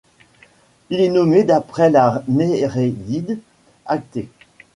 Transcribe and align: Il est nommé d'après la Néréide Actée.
Il 0.89 0.99
est 0.99 1.09
nommé 1.11 1.43
d'après 1.43 1.91
la 1.91 2.23
Néréide 2.27 3.37
Actée. 3.85 4.29